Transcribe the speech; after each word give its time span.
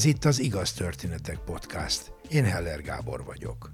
Ez 0.00 0.06
itt 0.06 0.24
az 0.24 0.38
Igaz 0.38 0.72
Történetek 0.72 1.38
Podcast. 1.38 2.12
Én 2.28 2.44
Heller 2.44 2.82
Gábor 2.82 3.24
vagyok. 3.24 3.70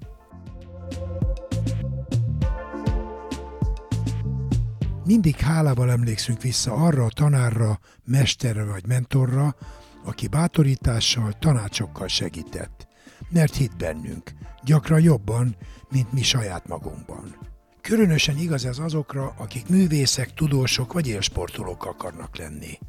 Mindig 5.05 5.35
hálával 5.35 5.91
emlékszünk 5.91 6.41
vissza 6.41 6.73
arra 6.73 7.05
a 7.05 7.09
tanárra, 7.09 7.79
mesterre 8.05 8.63
vagy 8.63 8.87
mentorra, 8.87 9.55
aki 10.03 10.27
bátorítással, 10.27 11.33
tanácsokkal 11.39 12.07
segített. 12.07 12.87
Mert 13.29 13.55
hit 13.55 13.77
bennünk, 13.77 14.31
gyakran 14.63 15.01
jobban, 15.01 15.55
mint 15.89 16.13
mi 16.13 16.23
saját 16.23 16.67
magunkban. 16.67 17.35
Különösen 17.81 18.37
igaz 18.37 18.65
ez 18.65 18.77
azokra, 18.77 19.33
akik 19.37 19.69
művészek, 19.69 20.33
tudósok 20.33 20.93
vagy 20.93 21.07
élsportolók 21.07 21.85
akarnak 21.85 22.37
lenni. 22.37 22.79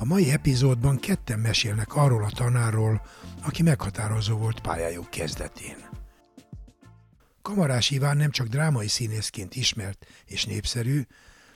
A 0.00 0.04
mai 0.04 0.30
epizódban 0.30 0.98
ketten 0.98 1.38
mesélnek 1.38 1.94
arról 1.94 2.24
a 2.24 2.30
tanáról, 2.30 3.06
aki 3.42 3.62
meghatározó 3.62 4.36
volt 4.36 4.60
pályájuk 4.60 5.10
kezdetén. 5.10 5.76
Kamarás 7.42 7.90
Iván 7.90 8.16
nem 8.16 8.30
csak 8.30 8.46
drámai 8.46 8.88
színészként 8.88 9.54
ismert 9.56 10.06
és 10.24 10.44
népszerű, 10.44 11.02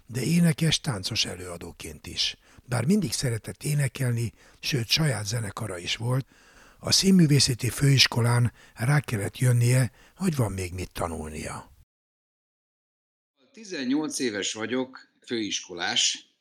de 0.06 0.22
énekes, 0.22 0.80
táncos 0.80 1.24
előadóként 1.24 2.06
is. 2.06 2.36
Bár 2.64 2.84
mindig 2.84 3.12
szeretett 3.12 3.62
énekelni, 3.62 4.32
sőt 4.60 4.88
saját 4.88 5.26
zenekara 5.26 5.78
is 5.78 5.96
volt, 5.96 6.26
a 6.78 6.92
színművészeti 6.92 7.68
főiskolán 7.68 8.52
rá 8.74 9.00
kellett 9.00 9.38
jönnie, 9.38 9.90
hogy 10.16 10.36
van 10.36 10.52
még 10.52 10.72
mit 10.72 10.92
tanulnia. 10.92 11.72
18 13.52 14.18
éves 14.18 14.52
vagyok, 14.52 14.98
főiskolás, 15.26 16.31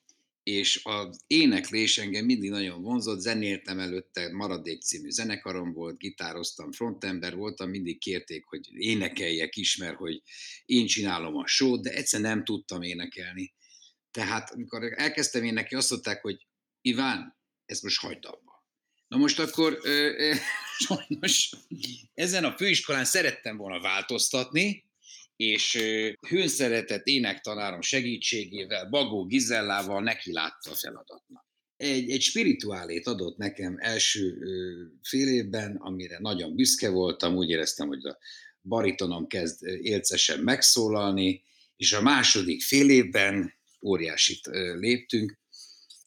és 0.43 0.81
az 0.83 1.23
éneklés 1.27 1.97
engem 1.97 2.25
mindig 2.25 2.49
nagyon 2.49 2.81
vonzott, 2.81 3.19
zenéltem 3.19 3.79
előtte, 3.79 4.31
Maradék 4.31 4.81
című 4.81 5.09
zenekarom 5.09 5.73
volt, 5.73 5.97
gitároztam, 5.97 6.71
frontember 6.71 7.35
voltam, 7.35 7.69
mindig 7.69 7.99
kérték, 7.99 8.45
hogy 8.45 8.67
énekeljek 8.73 9.55
is, 9.55 9.77
mert 9.77 9.95
hogy 9.95 10.21
én 10.65 10.85
csinálom 10.85 11.35
a 11.35 11.47
show 11.47 11.81
de 11.81 11.93
egyszer 11.93 12.21
nem 12.21 12.43
tudtam 12.43 12.81
énekelni. 12.81 13.53
Tehát 14.11 14.51
amikor 14.51 14.93
elkezdtem 14.95 15.43
énekelni, 15.43 15.75
azt 15.75 15.91
mondták, 15.91 16.21
hogy 16.21 16.47
Iván, 16.81 17.37
ezt 17.65 17.83
most 17.83 17.99
hagyd 17.99 18.25
abba. 18.25 18.51
Na 19.07 19.17
most 19.17 19.39
akkor 19.39 19.79
ö, 19.83 19.89
ö, 20.17 20.33
sajnos 20.87 21.49
ezen 22.13 22.43
a 22.43 22.57
főiskolán 22.57 23.05
szerettem 23.05 23.57
volna 23.57 23.79
változtatni, 23.79 24.90
és 25.41 25.79
hőnszeretett 26.27 27.05
énektanárom 27.05 27.81
segítségével, 27.81 28.89
Bagó 28.89 29.25
Gizellával 29.25 30.01
neki 30.01 30.31
látta 30.31 30.71
a 30.71 30.75
feladatnak. 30.75 31.45
Egy, 31.77 32.09
egy 32.09 32.21
spirituálét 32.21 33.07
adott 33.07 33.37
nekem 33.37 33.75
első 33.79 34.37
fél 35.03 35.27
évben, 35.27 35.75
amire 35.75 36.17
nagyon 36.19 36.55
büszke 36.55 36.89
voltam, 36.89 37.35
úgy 37.35 37.49
éreztem, 37.49 37.87
hogy 37.87 38.05
a 38.05 38.17
baritonom 38.61 39.27
kezd 39.27 39.63
élcesen 39.81 40.39
megszólalni, 40.39 41.43
és 41.75 41.93
a 41.93 42.01
második 42.01 42.61
fél 42.61 42.89
évben 42.89 43.53
óriásit 43.81 44.45
léptünk, 44.79 45.39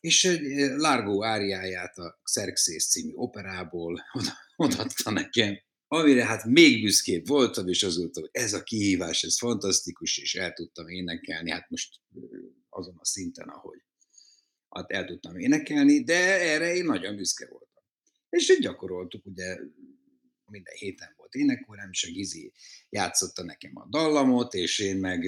és 0.00 0.24
egy 0.24 0.42
Largo 0.76 1.24
áriáját 1.24 1.98
a 1.98 2.20
Xerxes 2.22 2.86
című 2.86 3.12
operából 3.14 4.04
odaadta 4.56 5.10
nekem, 5.10 5.58
amire 5.94 6.24
hát 6.24 6.44
még 6.44 6.82
büszkébb 6.82 7.26
voltam, 7.26 7.68
és 7.68 7.82
az 7.82 7.96
volt, 7.96 8.14
hogy 8.14 8.28
ez 8.32 8.52
a 8.52 8.62
kihívás, 8.62 9.22
ez 9.22 9.38
fantasztikus, 9.38 10.18
és 10.18 10.34
el 10.34 10.52
tudtam 10.52 10.88
énekelni, 10.88 11.50
hát 11.50 11.70
most 11.70 12.00
azon 12.68 12.96
a 12.98 13.04
szinten, 13.04 13.48
ahogy 13.48 13.78
hát 14.68 14.90
el 14.90 15.04
tudtam 15.04 15.38
énekelni, 15.38 16.04
de 16.04 16.40
erre 16.40 16.74
én 16.74 16.84
nagyon 16.84 17.16
büszke 17.16 17.46
voltam. 17.50 17.82
És 18.28 18.58
gyakoroltuk, 18.60 19.26
ugye 19.26 19.56
minden 20.46 20.74
héten 20.74 21.14
volt 21.16 21.34
énekórám, 21.34 21.88
és 21.90 22.04
a 22.04 22.10
Gizi 22.10 22.52
játszotta 22.88 23.44
nekem 23.44 23.72
a 23.74 23.86
dallamot, 23.88 24.54
és 24.54 24.78
én 24.78 24.96
meg 24.96 25.24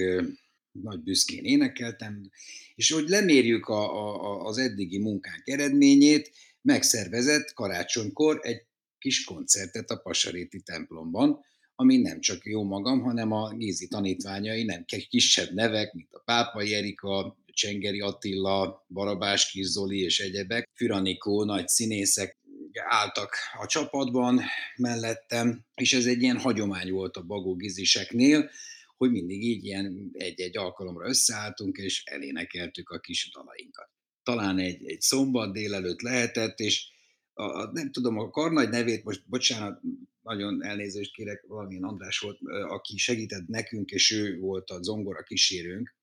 nagy 0.71 1.03
büszkén 1.03 1.45
énekeltem, 1.45 2.29
és 2.75 2.91
hogy 2.91 3.07
lemérjük 3.09 3.67
a, 3.67 4.09
a, 4.09 4.45
az 4.45 4.57
eddigi 4.57 4.99
munkánk 4.99 5.47
eredményét, 5.47 6.31
megszervezett 6.61 7.53
karácsonykor 7.53 8.39
egy 8.41 8.66
kis 8.99 9.23
koncertet 9.23 9.89
a 9.89 9.97
Pasaréti 9.97 10.61
templomban, 10.61 11.39
ami 11.75 11.97
nem 11.97 12.19
csak 12.19 12.45
jó 12.45 12.63
magam, 12.63 13.01
hanem 13.01 13.31
a 13.31 13.53
Gézi 13.53 13.87
tanítványai, 13.87 14.63
nem 14.63 14.85
kisebb 15.09 15.53
nevek, 15.53 15.93
mint 15.93 16.13
a 16.13 16.21
Pápai 16.25 16.73
Erika, 16.73 17.37
Csengeri 17.45 17.99
Attila, 17.99 18.85
Barabás 18.87 19.49
Kizoli 19.49 19.99
és 19.99 20.19
egyebek, 20.19 20.69
Füranikó, 20.75 21.43
nagy 21.43 21.67
színészek 21.67 22.37
álltak 22.73 23.35
a 23.59 23.65
csapatban 23.65 24.41
mellettem, 24.75 25.65
és 25.75 25.93
ez 25.93 26.05
egy 26.05 26.21
ilyen 26.21 26.39
hagyomány 26.39 26.91
volt 26.91 27.17
a 27.17 27.21
Bagó 27.21 27.55
Giziseknél, 27.55 28.49
hogy 28.97 29.11
mindig 29.11 29.43
így 29.43 29.65
ilyen 29.65 30.09
egy-egy 30.13 30.57
alkalomra 30.57 31.07
összeálltunk, 31.07 31.77
és 31.77 32.03
elénekeltük 32.05 32.89
a 32.89 32.99
kis 32.99 33.29
dalainkat. 33.33 33.89
Talán 34.23 34.59
egy, 34.59 34.85
egy 34.85 35.01
szombat 35.01 35.53
délelőtt 35.53 36.01
lehetett, 36.01 36.59
és 36.59 36.87
a, 37.37 37.71
nem 37.71 37.91
tudom, 37.91 38.17
a 38.17 38.29
karnagy 38.29 38.69
nevét, 38.69 39.03
most 39.03 39.23
bocsánat, 39.25 39.81
nagyon 40.21 40.63
elnézést 40.63 41.13
kérek, 41.13 41.43
valamilyen 41.47 41.83
András 41.83 42.19
volt, 42.19 42.39
aki 42.67 42.97
segített 42.97 43.47
nekünk, 43.47 43.89
és 43.89 44.11
ő 44.11 44.39
volt 44.39 44.69
a 44.69 44.81
zongora 44.81 45.23
kísérőnk. 45.23 45.95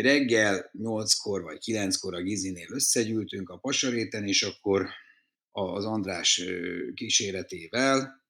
Reggel 0.00 0.70
8-kor 0.78 1.42
vagy 1.42 1.58
9-kor 1.64 2.14
a 2.14 2.22
Gizinél 2.22 2.72
összegyűltünk 2.72 3.48
a 3.48 3.58
pasaréten, 3.58 4.24
és 4.24 4.42
akkor 4.42 4.88
az 5.50 5.84
András 5.84 6.44
kíséretével 6.94 8.24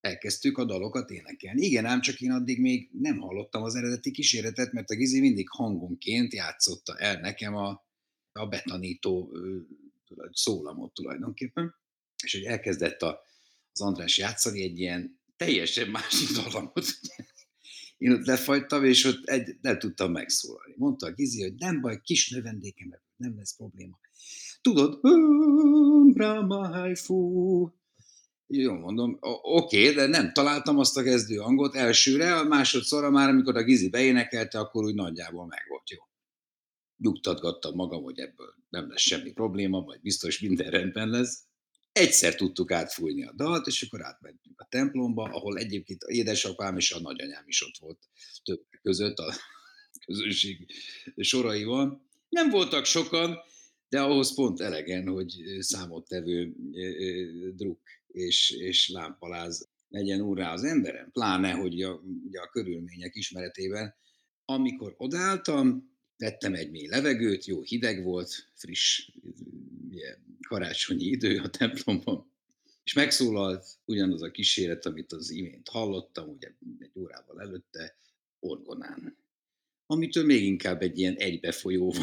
elkezdtük 0.00 0.58
a 0.58 0.64
dalokat 0.64 1.10
énekelni. 1.10 1.66
Igen, 1.66 1.84
ám 1.84 2.00
csak 2.00 2.20
én 2.20 2.30
addig 2.30 2.60
még 2.60 2.90
nem 2.92 3.18
hallottam 3.18 3.62
az 3.62 3.74
eredeti 3.74 4.10
kíséretet, 4.10 4.72
mert 4.72 4.90
a 4.90 4.94
Gizi 4.94 5.20
mindig 5.20 5.48
hangonként 5.48 6.32
játszotta 6.32 6.98
el 6.98 7.20
nekem 7.20 7.54
a, 7.54 7.86
a 8.32 8.46
betanító 8.46 9.36
szólamot 10.32 10.94
tulajdonképpen, 10.94 11.74
és 12.24 12.32
hogy 12.32 12.44
elkezdett 12.44 13.02
a, 13.02 13.20
az 13.72 13.80
András 13.80 14.18
játszani 14.18 14.62
egy 14.62 14.78
ilyen 14.78 15.20
teljesen 15.36 15.88
másik 15.88 16.28
dallamot. 16.38 16.84
Én 17.98 18.12
ott 18.12 18.26
lefagytam, 18.26 18.84
és 18.84 19.04
ott 19.04 19.24
egy, 19.24 19.56
nem 19.60 19.78
tudtam 19.78 20.12
megszólalni. 20.12 20.74
Mondta 20.76 21.06
a 21.06 21.12
Gizi, 21.12 21.42
hogy 21.42 21.54
nem 21.54 21.80
baj, 21.80 22.00
kis 22.02 22.30
növendékem, 22.30 22.88
nem 23.16 23.36
lesz 23.36 23.56
probléma. 23.56 23.98
Tudod, 24.60 25.00
fú. 26.94 27.74
Jó, 28.46 28.74
mondom, 28.74 29.18
oké, 29.42 29.92
de 29.92 30.06
nem 30.06 30.32
találtam 30.32 30.78
azt 30.78 30.96
a 30.96 31.02
kezdő 31.02 31.36
hangot 31.36 31.74
elsőre, 31.74 32.36
a 32.36 32.44
másodszorra 32.44 33.10
már, 33.10 33.28
amikor 33.28 33.56
a 33.56 33.62
Gizi 33.62 33.88
beénekelte, 33.88 34.58
akkor 34.58 34.84
úgy 34.84 34.94
nagyjából 34.94 35.46
meg 35.46 35.64
volt 35.68 35.90
jó 35.90 35.98
nyugtatgattam 37.02 37.74
magam, 37.74 38.02
hogy 38.02 38.18
ebből 38.18 38.54
nem 38.68 38.88
lesz 38.88 39.00
semmi 39.00 39.32
probléma, 39.32 39.80
vagy 39.80 40.00
biztos 40.00 40.40
minden 40.40 40.70
rendben 40.70 41.08
lesz. 41.08 41.42
Egyszer 41.92 42.34
tudtuk 42.34 42.70
átfújni 42.70 43.24
a 43.24 43.32
dalt, 43.36 43.66
és 43.66 43.82
akkor 43.82 44.04
átmentünk 44.04 44.60
a 44.60 44.66
templomba, 44.70 45.22
ahol 45.22 45.58
egyébként 45.58 46.02
édesapám 46.02 46.76
és 46.76 46.92
a 46.92 47.00
nagyanyám 47.00 47.44
is 47.46 47.62
ott 47.62 47.76
volt 47.80 47.98
többek 48.44 48.80
között 48.82 49.18
a 49.18 49.34
közönség 50.06 50.66
soraival. 51.16 52.06
Nem 52.28 52.50
voltak 52.50 52.84
sokan, 52.84 53.38
de 53.88 54.00
ahhoz 54.00 54.34
pont 54.34 54.60
elegen, 54.60 55.06
hogy 55.08 55.42
számottevő 55.58 56.54
druk 57.54 57.80
és, 58.06 58.50
és 58.50 58.88
lámpaláz 58.88 59.68
legyen 59.88 60.20
úrrá 60.20 60.52
az 60.52 60.64
emberem. 60.64 61.10
Pláne, 61.10 61.50
hogy 61.50 61.82
a, 61.82 61.92
ugye 62.24 62.40
a 62.40 62.48
körülmények 62.48 63.14
ismeretében, 63.14 63.94
amikor 64.44 64.94
odálltam, 64.96 65.91
vettem 66.22 66.54
egy 66.54 66.70
mély 66.70 66.86
levegőt, 66.86 67.44
jó 67.44 67.62
hideg 67.62 68.02
volt, 68.02 68.48
friss 68.54 69.10
ugye, 69.90 70.16
karácsonyi 70.48 71.04
idő 71.04 71.38
a 71.38 71.50
templomban, 71.50 72.30
és 72.84 72.92
megszólalt 72.92 73.66
ugyanaz 73.84 74.22
a 74.22 74.30
kíséret, 74.30 74.86
amit 74.86 75.12
az 75.12 75.30
imént 75.30 75.68
hallottam, 75.68 76.28
ugye 76.28 76.48
egy 76.78 76.90
órával 76.94 77.40
előtte, 77.40 77.96
orgonán. 78.40 79.16
Amitől 79.86 80.24
még 80.24 80.42
inkább 80.44 80.82
egy 80.82 80.98
ilyen 80.98 81.14
egybefolyó 81.14 81.94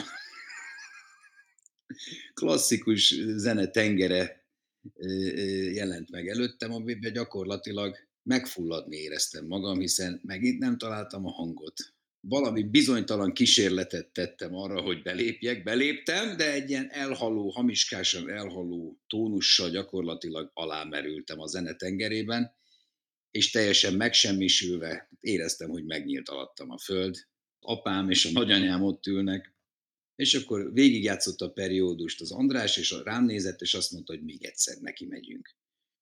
klasszikus 2.34 3.16
zene 3.36 3.68
tengere 3.68 4.44
jelent 5.74 6.10
meg 6.10 6.28
előttem, 6.28 6.74
amiben 6.74 7.14
gyakorlatilag 7.14 7.98
megfulladni 8.24 8.98
éreztem 8.98 9.46
magam, 9.46 9.80
hiszen 9.80 10.22
megint 10.24 10.60
nem 10.60 10.78
találtam 10.78 11.26
a 11.26 11.32
hangot 11.32 11.94
valami 12.22 12.64
bizonytalan 12.64 13.34
kísérletet 13.34 14.08
tettem 14.12 14.56
arra, 14.56 14.82
hogy 14.82 15.02
belépjek. 15.02 15.64
Beléptem, 15.64 16.38
de 16.38 16.54
egy 16.54 16.70
ilyen 16.70 16.90
elhaló, 16.92 17.50
hamiskásan 17.50 18.30
elhaló 18.30 19.00
tónussal 19.08 19.70
gyakorlatilag 19.70 20.52
alámerültem 20.54 21.40
a 21.40 21.48
zenetengerében, 21.48 22.52
és 23.32 23.52
teljesen 23.52 23.94
megsemmisülve 23.94 25.10
éreztem, 25.20 25.70
hogy 25.70 25.86
megnyílt 25.86 26.30
alattam 26.30 26.70
a 26.70 26.78
föld. 26.78 27.28
Apám 27.60 28.10
és 28.10 28.26
a 28.26 28.32
nagyanyám 28.32 28.84
ott 28.84 29.06
ülnek, 29.06 29.54
és 30.16 30.34
akkor 30.34 30.74
végigjátszott 30.74 31.40
a 31.40 31.52
periódust 31.52 32.22
az 32.22 32.32
András, 32.32 32.78
és 32.78 32.96
rám 33.04 33.26
nézett, 33.26 33.62
és 33.62 33.74
azt 33.74 33.92
mondta, 33.92 34.14
hogy 34.14 34.24
még 34.24 34.44
egyszer 34.44 34.78
neki 34.78 35.06
megyünk. 35.06 35.56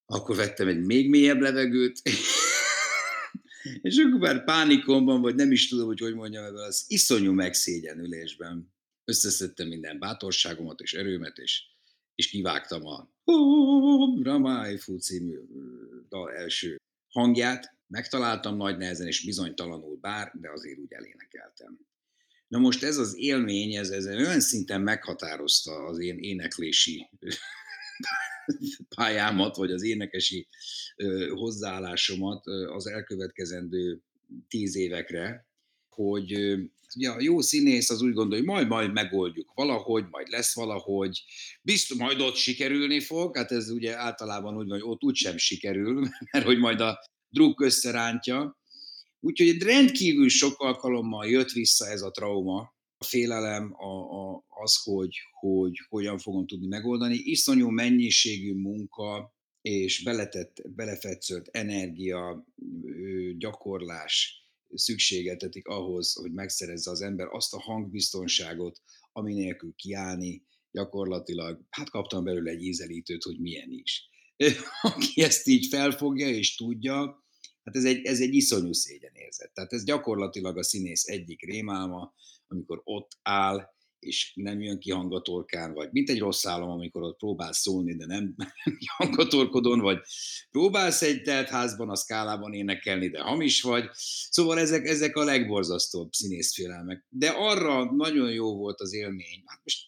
Akkor 0.06 0.36
vettem 0.36 0.68
egy 0.68 0.86
még 0.86 1.10
mélyebb 1.10 1.40
levegőt, 1.40 2.02
és 3.82 3.98
akkor 3.98 4.20
már 4.20 4.44
pánikomban, 4.44 5.22
vagy 5.22 5.36
nem 5.36 5.52
is 5.52 5.68
tudom, 5.68 5.86
hogy 5.86 6.00
hogy 6.00 6.14
mondjam 6.14 6.44
ebből 6.44 6.64
az 6.64 6.86
iszonyú 6.88 7.32
megszégyenülésben 7.32 8.74
összeszedtem 9.06 9.68
minden 9.68 10.00
bátorságomat 10.00 10.80
és 10.80 10.94
erőmet, 10.94 11.38
és, 11.38 11.64
és 12.16 12.30
kivágtam 12.30 12.86
a 12.86 13.10
Ramai 14.24 14.78
Fu 14.78 14.98
című 14.98 15.38
dal 16.10 16.32
első 16.32 16.76
hangját, 17.08 17.76
megtaláltam 17.88 18.58
nagy 18.58 18.78
nehezen, 18.78 19.08
és 19.08 19.26
bizonytalanul 19.26 19.98
bár, 19.98 20.32
de 20.34 20.50
azért 20.52 20.80
úgy 20.80 20.94
elénekeltem. 20.94 21.80
Na 22.48 22.58
most 22.58 22.84
ez 22.84 22.98
az 22.98 23.18
élmény, 23.18 23.76
ez, 23.76 23.90
ez 23.90 24.06
olyan 24.06 24.40
szinten 24.40 24.82
meghatározta 24.82 25.72
az 25.72 26.00
én 26.00 26.18
éneklési 26.18 27.10
pályámat, 28.96 29.56
vagy 29.56 29.72
az 29.72 29.84
énekesi 29.84 30.48
hozzáállásomat 31.30 32.46
az 32.48 32.88
elkövetkezendő 32.88 34.02
tíz 34.48 34.76
évekre, 34.76 35.48
hogy 35.90 36.58
ugye 36.96 37.10
a 37.10 37.22
jó 37.22 37.42
színész 37.42 37.90
az 37.90 38.02
úgy 38.02 38.14
gondolja, 38.14 38.44
hogy 38.44 38.54
majd, 38.54 38.68
majd 38.68 38.92
megoldjuk 38.92 39.52
valahogy, 39.54 40.06
majd 40.10 40.28
lesz 40.28 40.56
valahogy, 40.56 41.24
biztos, 41.62 41.98
majd 41.98 42.22
ott 42.22 42.36
sikerülni 42.36 43.00
fog, 43.00 43.38
hát 43.38 43.52
ez 43.52 43.70
ugye 43.70 43.98
általában 43.98 44.58
úgy 44.58 44.68
van, 44.68 44.80
hogy 44.80 44.90
ott 44.90 45.04
úgysem 45.04 45.38
sikerül, 45.38 46.08
mert 46.32 46.46
hogy 46.46 46.58
majd 46.58 46.82
a 46.82 47.00
druk 47.30 47.62
összerántja. 47.62 48.58
Úgyhogy 49.20 49.62
rendkívül 49.62 50.30
sok 50.30 50.60
alkalommal 50.60 51.28
jött 51.28 51.52
vissza 51.52 51.88
ez 51.88 52.02
a 52.02 52.12
trauma, 52.12 52.76
a 52.98 53.04
félelem 53.04 53.74
a, 53.74 54.22
a, 54.22 54.46
az, 54.48 54.84
hogy, 54.84 55.16
hogy 55.40 55.78
hogyan 55.90 56.18
fogom 56.18 56.48
tudni 56.48 56.68
megoldani. 56.68 57.16
Iszonyú 57.16 57.70
mennyiségű 57.70 58.54
munka 58.54 59.36
és 59.62 60.04
beletett, 60.04 60.62
belefetszött 60.76 61.48
energia, 61.48 62.46
gyakorlás 63.38 64.46
szükségeltetik 64.74 65.68
ahhoz, 65.68 66.14
hogy 66.14 66.32
megszerezze 66.32 66.92
az 66.92 67.02
ember 67.02 67.28
azt 67.30 67.54
a 67.54 67.62
hangbiztonságot, 67.62 68.82
ami 69.12 69.34
nélkül 69.34 69.74
kiállni, 69.76 70.46
gyakorlatilag, 70.72 71.66
hát 71.70 71.90
kaptam 71.90 72.24
belőle 72.24 72.52
egy 72.52 72.62
ízelítőt, 72.62 73.24
hogy 73.24 73.40
milyen 73.40 73.72
is. 73.72 74.10
Aki 74.82 75.22
ezt 75.22 75.48
így 75.48 75.68
felfogja 75.68 76.28
és 76.28 76.56
tudja, 76.56 77.27
hát 77.68 77.76
ez 77.76 77.86
egy, 77.86 78.06
ez 78.06 78.20
egy 78.20 78.34
iszonyú 78.34 78.74
szégyenérzet. 78.74 79.54
Tehát 79.54 79.74
ez 79.74 79.84
gyakorlatilag 79.84 80.58
a 80.58 80.64
színész 80.64 81.08
egyik 81.08 81.42
rémálma, 81.46 82.14
amikor 82.48 82.82
ott 82.84 83.12
áll, 83.22 83.76
és 84.00 84.32
nem 84.36 84.62
jön 84.62 84.80
ki 84.80 84.92
hangatorkán, 84.92 85.74
vagy 85.74 85.90
mint 85.92 86.10
egy 86.10 86.20
rossz 86.20 86.46
álom, 86.46 86.70
amikor 86.70 87.02
ott 87.02 87.18
próbálsz 87.18 87.60
szólni, 87.60 87.96
de 87.96 88.06
nem, 88.06 88.34
nem 88.64 88.78
hangatorkodon, 88.98 89.80
vagy 89.80 90.00
próbálsz 90.52 91.02
egy 91.02 91.22
teltházban, 91.22 91.90
a 91.90 91.96
szkálában 91.96 92.54
énekelni, 92.54 93.10
de 93.10 93.22
hamis 93.22 93.62
vagy. 93.62 93.90
Szóval 94.30 94.60
ezek, 94.60 94.88
ezek 94.88 95.16
a 95.16 95.24
legborzasztóbb 95.24 96.14
színészfélelmek. 96.14 97.06
De 97.10 97.30
arra 97.30 97.96
nagyon 97.96 98.32
jó 98.32 98.56
volt 98.56 98.80
az 98.80 98.94
élmény. 98.94 99.44
Hát 99.46 99.60
most, 99.64 99.86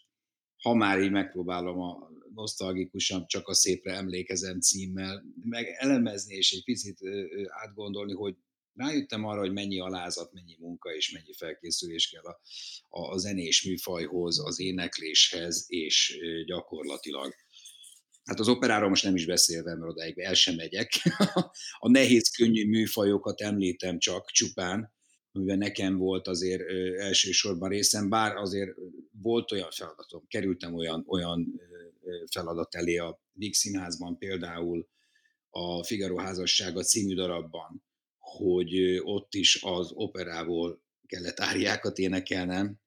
ha 0.61 0.73
már 0.73 1.01
így 1.01 1.11
megpróbálom 1.11 1.79
a 1.79 2.09
nosztalgikusan 2.33 3.27
csak 3.27 3.47
a 3.47 3.53
szépre 3.53 3.93
emlékezem 3.93 4.59
címmel, 4.59 5.23
meg 5.43 5.65
elemezni 5.77 6.35
és 6.35 6.51
egy 6.51 6.63
picit 6.63 6.99
átgondolni, 7.47 8.13
hogy 8.13 8.35
rájöttem 8.73 9.25
arra, 9.25 9.39
hogy 9.39 9.53
mennyi 9.53 9.79
alázat, 9.79 10.33
mennyi 10.33 10.55
munka 10.59 10.95
és 10.95 11.11
mennyi 11.11 11.33
felkészülés 11.33 12.09
kell 12.09 12.23
a, 12.23 12.39
a, 12.89 13.11
a 13.11 13.17
zenés 13.17 13.63
műfajhoz, 13.63 14.45
az 14.45 14.59
énekléshez, 14.59 15.65
és 15.67 16.19
gyakorlatilag 16.45 17.33
Hát 18.23 18.39
az 18.39 18.47
operáról 18.47 18.89
most 18.89 19.03
nem 19.03 19.15
is 19.15 19.25
beszélve, 19.25 19.75
mert 19.75 19.91
odáig 19.91 20.17
el 20.17 20.33
sem 20.33 20.55
megyek. 20.55 20.91
A 21.79 21.89
nehéz, 21.89 22.29
könnyű 22.29 22.67
műfajokat 22.67 23.41
említem 23.41 23.99
csak 23.99 24.31
csupán, 24.31 24.93
amiben 25.31 25.57
nekem 25.57 25.97
volt 25.97 26.27
azért 26.27 26.61
elsősorban 26.97 27.69
részem, 27.69 28.09
bár 28.09 28.35
azért 28.35 28.69
volt 29.21 29.51
olyan 29.51 29.71
feladatom, 29.71 30.27
kerültem 30.27 30.73
olyan, 30.73 31.03
olyan 31.07 31.61
feladat 32.31 32.75
elé 32.75 32.97
a 32.97 33.21
Víg 33.31 33.53
Színházban 33.53 34.17
például 34.17 34.89
a 35.49 35.83
Figaro 35.83 36.17
házassága 36.17 36.83
című 36.83 37.15
darabban, 37.15 37.83
hogy 38.17 38.99
ott 39.03 39.33
is 39.33 39.63
az 39.63 39.91
operából 39.93 40.83
kellett 41.05 41.39
áriákat 41.39 41.97
énekelnem, 41.97 42.79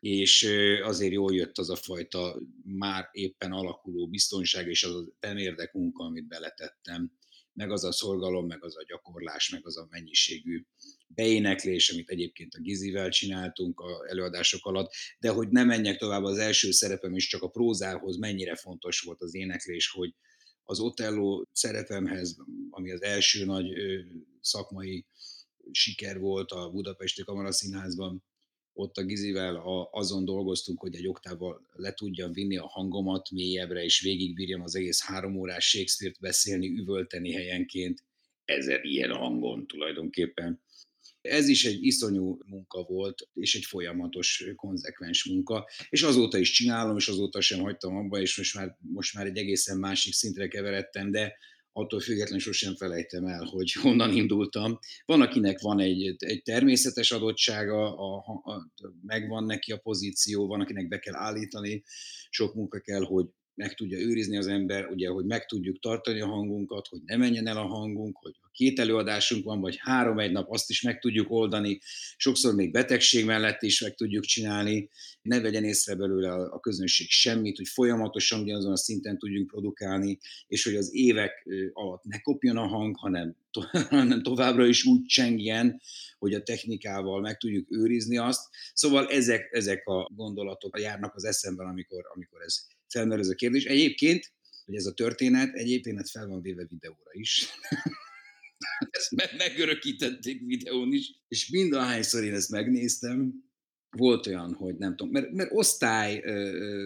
és 0.00 0.48
azért 0.82 1.12
jól 1.12 1.34
jött 1.34 1.58
az 1.58 1.70
a 1.70 1.76
fajta 1.76 2.40
már 2.64 3.08
éppen 3.12 3.52
alakuló 3.52 4.08
biztonság, 4.08 4.68
és 4.68 4.84
az 4.84 4.94
a 4.94 5.06
temérdek 5.18 5.72
munka, 5.72 6.04
amit 6.04 6.28
beletettem, 6.28 7.12
meg 7.54 7.70
az 7.70 7.84
a 7.84 7.92
szorgalom, 7.92 8.46
meg 8.46 8.64
az 8.64 8.76
a 8.76 8.84
gyakorlás, 8.86 9.48
meg 9.48 9.66
az 9.66 9.76
a 9.78 9.86
mennyiségű 9.90 10.64
beéneklés, 11.06 11.90
amit 11.90 12.10
egyébként 12.10 12.54
a 12.54 12.60
Gizivel 12.60 13.08
csináltunk 13.08 13.80
a 13.80 14.08
előadások 14.08 14.66
alatt, 14.66 14.92
de 15.18 15.30
hogy 15.30 15.48
ne 15.48 15.64
menjek 15.64 15.98
tovább 15.98 16.22
az 16.22 16.38
első 16.38 16.70
szerepem 16.70 17.14
is, 17.14 17.26
csak 17.26 17.42
a 17.42 17.48
prózához 17.48 18.16
mennyire 18.16 18.56
fontos 18.56 19.00
volt 19.00 19.20
az 19.20 19.34
éneklés, 19.34 19.90
hogy 19.90 20.14
az 20.62 20.80
Otello 20.80 21.44
szerepemhez, 21.52 22.36
ami 22.70 22.92
az 22.92 23.02
első 23.02 23.44
nagy 23.44 23.66
szakmai 24.40 25.06
siker 25.70 26.18
volt 26.18 26.50
a 26.50 26.70
Budapesti 26.70 27.22
Kamaraszínházban, 27.22 28.24
ott 28.74 28.96
a 28.96 29.04
Gizivel 29.04 29.56
a, 29.56 29.88
azon 29.92 30.24
dolgoztunk, 30.24 30.80
hogy 30.80 30.94
egy 30.94 31.06
oktával 31.06 31.66
le 31.72 31.94
tudjam 31.94 32.32
vinni 32.32 32.56
a 32.56 32.66
hangomat 32.66 33.30
mélyebbre, 33.30 33.84
és 33.84 34.00
végigbírjam 34.00 34.62
az 34.62 34.74
egész 34.74 35.02
három 35.02 35.36
órás 35.36 35.68
Shakespeare-t 35.68 36.20
beszélni, 36.20 36.68
üvölteni 36.68 37.32
helyenként, 37.32 38.04
ezer 38.44 38.84
ilyen 38.84 39.12
hangon 39.12 39.66
tulajdonképpen. 39.66 40.62
Ez 41.20 41.48
is 41.48 41.64
egy 41.64 41.84
iszonyú 41.84 42.38
munka 42.46 42.82
volt, 42.82 43.28
és 43.34 43.54
egy 43.54 43.64
folyamatos, 43.64 44.44
konzekvens 44.56 45.24
munka, 45.24 45.68
és 45.88 46.02
azóta 46.02 46.38
is 46.38 46.50
csinálom, 46.50 46.96
és 46.96 47.08
azóta 47.08 47.40
sem 47.40 47.60
hagytam 47.60 47.96
abba, 47.96 48.20
és 48.20 48.36
most 48.36 48.54
már, 48.54 48.76
most 48.80 49.14
már 49.14 49.26
egy 49.26 49.36
egészen 49.36 49.78
másik 49.78 50.12
szintre 50.12 50.48
keveredtem, 50.48 51.10
de 51.10 51.36
attól 51.76 52.00
függetlenül 52.00 52.40
sosem 52.40 52.74
felejtem 52.74 53.24
el, 53.26 53.44
hogy 53.44 53.72
honnan 53.82 54.12
indultam. 54.12 54.78
Van, 55.04 55.20
akinek 55.20 55.60
van 55.60 55.80
egy, 55.80 56.14
egy 56.18 56.42
természetes 56.42 57.12
adottsága, 57.12 57.96
a, 57.96 58.24
a, 58.44 58.70
megvan 59.02 59.44
neki 59.44 59.72
a 59.72 59.78
pozíció, 59.78 60.46
van, 60.46 60.60
akinek 60.60 60.88
be 60.88 60.98
kell 60.98 61.14
állítani, 61.14 61.82
sok 62.30 62.54
munka 62.54 62.80
kell, 62.80 63.02
hogy 63.02 63.26
meg 63.54 63.74
tudja 63.74 63.98
őrizni 63.98 64.36
az 64.36 64.46
ember, 64.46 64.86
ugye, 64.86 65.08
hogy 65.08 65.24
meg 65.24 65.46
tudjuk 65.46 65.80
tartani 65.80 66.20
a 66.20 66.26
hangunkat, 66.26 66.88
hogy 66.88 67.00
ne 67.04 67.16
menjen 67.16 67.46
el 67.46 67.56
a 67.56 67.66
hangunk, 67.66 68.16
hogy 68.16 68.34
ha 68.40 68.48
két 68.52 68.78
előadásunk 68.78 69.44
van, 69.44 69.60
vagy 69.60 69.76
három 69.80 70.18
egy 70.18 70.32
nap, 70.32 70.50
azt 70.50 70.70
is 70.70 70.82
meg 70.82 70.98
tudjuk 70.98 71.30
oldani, 71.30 71.80
sokszor 72.16 72.54
még 72.54 72.70
betegség 72.70 73.24
mellett 73.24 73.62
is 73.62 73.80
meg 73.80 73.94
tudjuk 73.94 74.24
csinálni, 74.24 74.88
ne 75.22 75.40
vegyen 75.40 75.64
észre 75.64 75.94
belőle 75.94 76.32
a 76.32 76.60
közönség 76.60 77.10
semmit, 77.10 77.56
hogy 77.56 77.68
folyamatosan 77.68 78.40
ugyanazon 78.40 78.72
a 78.72 78.76
szinten 78.76 79.18
tudjunk 79.18 79.46
produkálni, 79.46 80.18
és 80.46 80.64
hogy 80.64 80.74
az 80.74 80.94
évek 80.94 81.48
alatt 81.72 82.04
ne 82.04 82.20
kopjon 82.20 82.56
a 82.56 82.66
hang, 82.66 82.96
hanem, 82.96 83.36
hanem 83.88 84.22
továbbra 84.22 84.66
is 84.66 84.84
úgy 84.84 85.04
csengjen, 85.04 85.80
hogy 86.18 86.34
a 86.34 86.42
technikával 86.42 87.20
meg 87.20 87.36
tudjuk 87.36 87.66
őrizni 87.70 88.16
azt. 88.16 88.48
Szóval 88.72 89.06
ezek, 89.06 89.48
ezek 89.52 89.86
a 89.86 90.10
gondolatok 90.14 90.80
járnak 90.80 91.14
az 91.14 91.24
eszemben, 91.24 91.66
amikor, 91.66 92.04
amikor 92.14 92.42
ez 92.42 92.66
felmerül 92.94 93.24
ez 93.24 93.30
a 93.30 93.34
kérdés. 93.34 93.64
Egyébként, 93.64 94.32
hogy 94.64 94.74
ez 94.74 94.86
a 94.86 94.94
történet, 94.94 95.54
egyébként 95.54 96.10
fel 96.10 96.26
van 96.26 96.42
véve 96.42 96.66
videóra 96.70 97.10
is. 97.12 97.46
ezt 98.90 99.36
megörökítették 99.36 100.40
videón 100.46 100.92
is, 100.92 101.12
és 101.28 101.48
mind 101.48 101.72
ahányszor 101.72 102.24
én 102.24 102.34
ezt 102.34 102.50
megnéztem, 102.50 103.44
volt 103.96 104.26
olyan, 104.26 104.54
hogy 104.54 104.76
nem 104.76 104.96
tudom, 104.96 105.12
mert, 105.12 105.30
mert 105.30 105.50
osztály, 105.52 106.18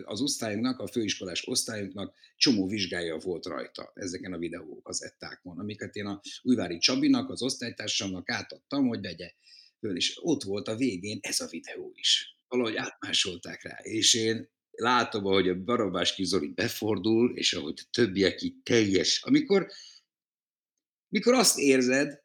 az 0.05 0.21
osztályunknak, 0.21 0.79
a 0.79 0.87
főiskolás 0.87 1.49
osztályunknak 1.49 2.15
csomó 2.37 2.67
vizsgája 2.67 3.17
volt 3.17 3.47
rajta 3.47 3.93
ezeken 3.95 4.33
a 4.33 4.39
videókazettákon, 4.39 5.59
amiket 5.59 5.97
én 5.97 6.07
a 6.07 6.21
Újvári 6.43 6.79
Csabinak, 6.79 7.31
az 7.31 7.43
osztálytársamnak 7.43 8.31
átadtam, 8.31 8.87
hogy 8.87 9.01
vegye 9.01 9.33
föl, 9.81 9.97
és 9.97 10.19
ott 10.23 10.43
volt 10.43 10.69
a 10.69 10.77
végén 10.77 11.19
ez 11.21 11.41
a 11.41 11.47
videó 11.47 11.93
is. 11.95 12.37
Valahogy 12.49 12.77
átmásolták 12.77 13.63
rá, 13.63 13.79
és 13.83 14.15
én 14.15 14.49
látom, 14.81 15.27
ahogy 15.27 15.49
a 15.49 15.63
Barabás 15.63 16.15
Kizori 16.15 16.49
befordul, 16.49 17.37
és 17.37 17.53
ahogy 17.53 17.81
a 17.83 17.89
többiek 17.91 18.43
így 18.43 18.63
teljes, 18.63 19.23
amikor, 19.23 19.67
mikor 21.09 21.35
azt 21.35 21.59
érzed, 21.59 22.23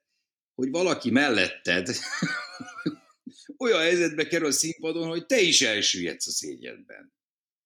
hogy 0.56 0.70
valaki 0.70 1.12
melletted 1.12 1.88
olyan 3.64 3.80
helyzetbe 3.80 4.28
kerül 4.28 4.48
a 4.48 4.52
színpadon, 4.52 5.08
hogy 5.08 5.26
te 5.26 5.42
is 5.42 5.62
elsüllyedsz 5.62 6.28
a 6.28 6.32
szégyenben. 6.32 7.14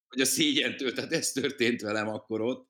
Vagy 0.08 0.22
a 0.22 0.26
szégyentől, 0.26 0.94
tehát 0.94 1.12
ez 1.12 1.32
történt 1.32 1.82
velem 1.82 2.08
akkor 2.08 2.42
ott, 2.42 2.70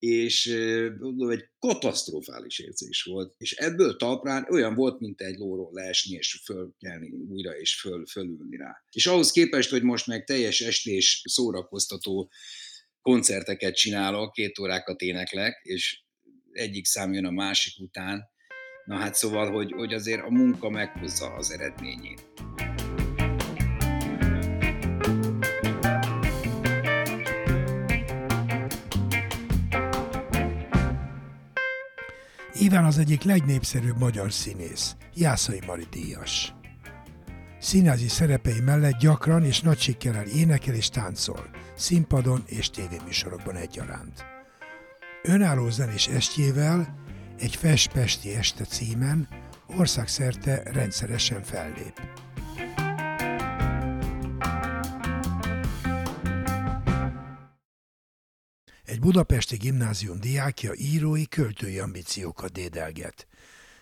és 0.00 0.56
mondom, 0.98 1.30
egy 1.30 1.48
katasztrofális 1.58 2.58
érzés 2.58 3.02
volt. 3.02 3.34
És 3.38 3.52
ebből 3.52 3.96
talprán 3.96 4.46
olyan 4.50 4.74
volt, 4.74 5.00
mint 5.00 5.20
egy 5.20 5.36
lóról 5.38 5.70
leesni, 5.72 6.16
és 6.16 6.40
fölkelni 6.44 7.10
újra, 7.10 7.58
és 7.58 7.80
föl, 7.80 8.06
fölülni 8.06 8.56
rá. 8.56 8.84
És 8.90 9.06
ahhoz 9.06 9.30
képest, 9.30 9.70
hogy 9.70 9.82
most 9.82 10.06
meg 10.06 10.24
teljes 10.24 10.60
estés 10.60 11.22
szórakoztató 11.24 12.30
koncerteket 13.02 13.74
csinálok, 13.74 14.32
két 14.32 14.58
órákat 14.58 15.00
éneklek, 15.00 15.60
és 15.62 16.02
egyik 16.52 16.86
szám 16.86 17.12
jön 17.12 17.24
a 17.24 17.30
másik 17.30 17.82
után. 17.82 18.28
Na 18.84 18.96
hát 18.96 19.14
szóval, 19.14 19.50
hogy, 19.50 19.72
hogy 19.72 19.94
azért 19.94 20.22
a 20.22 20.30
munka 20.30 20.70
meghozza 20.70 21.34
az 21.34 21.50
eredményét. 21.50 22.28
Iván 32.60 32.84
az 32.84 32.98
egyik 32.98 33.22
legnépszerűbb 33.22 33.98
magyar 33.98 34.32
színész, 34.32 34.96
Jászai 35.14 35.60
Mari 35.66 35.86
díjas. 35.90 36.54
Színházi 37.58 38.08
szerepei 38.08 38.60
mellett 38.60 38.98
gyakran 38.98 39.44
és 39.44 39.60
nagy 39.60 39.78
sikerrel 39.78 40.26
énekel 40.26 40.74
és 40.74 40.88
táncol, 40.88 41.50
színpadon 41.76 42.42
és 42.46 42.70
tévéműsorokban 42.70 43.56
egyaránt. 43.56 44.24
Önálló 45.22 45.70
zenés 45.70 46.06
estjével 46.06 46.94
egy 47.38 47.56
Festpesti 47.56 48.34
este 48.34 48.64
címen 48.64 49.28
országszerte 49.76 50.62
rendszeresen 50.64 51.42
fellép. 51.42 52.00
Egy 58.84 59.00
budapesti 59.00 59.56
gimnázium 59.56 60.20
diákja 60.20 60.72
írói, 60.74 61.26
költői 61.26 61.78
ambíciókat 61.78 62.52
dédelget. 62.52 63.26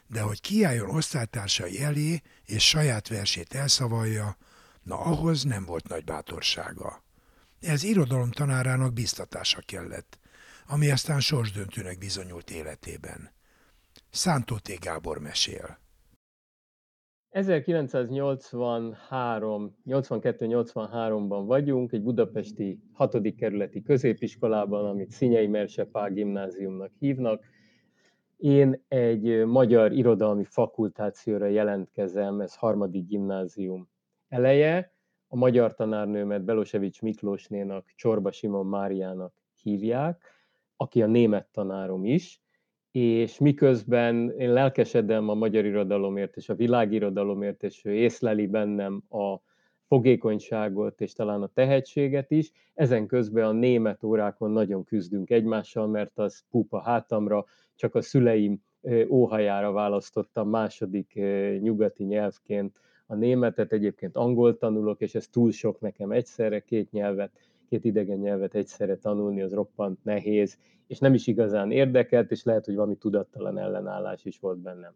De 0.06 0.20
hogy 0.20 0.40
kiálljon 0.40 0.90
osztálytársai 0.90 1.82
elé 1.82 2.22
és 2.44 2.68
saját 2.68 3.08
versét 3.08 3.54
elszavalja, 3.54 4.36
na 4.82 4.98
ahhoz 5.00 5.42
nem 5.42 5.64
volt 5.64 5.88
nagy 5.88 6.04
bátorsága. 6.04 7.02
Ez 7.60 7.82
irodalom 7.82 8.30
tanárának 8.30 8.92
biztatása 8.92 9.60
kellett, 9.60 10.18
ami 10.66 10.90
aztán 10.90 11.20
sorsdöntőnek 11.20 11.98
bizonyult 11.98 12.50
életében. 12.50 13.32
Szántó 14.10 14.58
T. 14.58 14.80
Gábor 14.80 15.18
mesél. 15.18 15.78
1983, 17.30 19.76
82-83-ban 19.86 21.42
vagyunk, 21.46 21.92
egy 21.92 22.02
budapesti 22.02 22.80
6. 22.92 23.34
kerületi 23.36 23.82
középiskolában, 23.82 24.84
amit 24.84 25.10
Szinyei 25.10 25.46
Merse 25.46 25.88
gimnáziumnak 26.12 26.92
hívnak. 26.98 27.44
Én 28.36 28.84
egy 28.88 29.46
magyar 29.46 29.92
irodalmi 29.92 30.44
fakultációra 30.44 31.46
jelentkezem, 31.46 32.40
ez 32.40 32.54
harmadik 32.54 33.06
gimnázium 33.06 33.88
eleje. 34.28 34.92
A 35.28 35.36
magyar 35.36 35.74
tanárnőmet 35.74 36.44
Belosevics 36.44 37.02
Miklósnénak, 37.02 37.92
Csorba 37.96 38.30
Simon 38.30 38.66
Máriának 38.66 39.32
hívják, 39.62 40.22
aki 40.76 41.02
a 41.02 41.06
német 41.06 41.48
tanárom 41.52 42.04
is, 42.04 42.42
és 42.92 43.38
miközben 43.38 44.30
én 44.38 44.52
lelkesedem 44.52 45.28
a 45.28 45.34
magyar 45.34 45.64
irodalomért 45.64 46.36
és 46.36 46.48
a 46.48 46.54
világirodalomért, 46.54 47.62
és 47.62 47.84
ő 47.84 47.92
észleli 47.94 48.46
bennem 48.46 49.02
a 49.10 49.36
fogékonyságot 49.86 51.00
és 51.00 51.12
talán 51.12 51.42
a 51.42 51.50
tehetséget 51.54 52.30
is. 52.30 52.52
Ezen 52.74 53.06
közben 53.06 53.44
a 53.44 53.52
német 53.52 54.04
órákon 54.04 54.50
nagyon 54.50 54.84
küzdünk 54.84 55.30
egymással, 55.30 55.86
mert 55.86 56.18
az 56.18 56.44
pupa 56.50 56.80
hátamra, 56.80 57.44
csak 57.74 57.94
a 57.94 58.02
szüleim 58.02 58.62
óhajára 59.08 59.72
választottam 59.72 60.48
második 60.48 61.20
nyugati 61.60 62.04
nyelvként 62.04 62.76
a 63.06 63.14
németet, 63.14 63.72
egyébként 63.72 64.16
angol 64.16 64.58
tanulok, 64.58 65.00
és 65.00 65.14
ez 65.14 65.28
túl 65.28 65.50
sok 65.50 65.80
nekem 65.80 66.10
egyszerre, 66.10 66.60
két 66.60 66.90
nyelvet 66.90 67.30
két 67.68 67.84
idegen 67.84 68.18
nyelvet 68.18 68.54
egyszerre 68.54 68.96
tanulni, 68.96 69.42
az 69.42 69.52
roppant 69.52 70.04
nehéz, 70.04 70.58
és 70.86 70.98
nem 70.98 71.14
is 71.14 71.26
igazán 71.26 71.70
érdekelt, 71.70 72.30
és 72.30 72.44
lehet, 72.44 72.64
hogy 72.64 72.74
valami 72.74 72.96
tudattalan 72.96 73.58
ellenállás 73.58 74.24
is 74.24 74.38
volt 74.38 74.58
bennem. 74.58 74.92